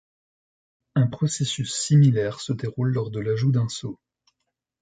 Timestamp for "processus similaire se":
1.05-2.53